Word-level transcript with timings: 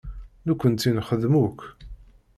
Nekkenti 0.47 0.89
nxeddem 0.97 1.33
akk. 1.45 1.59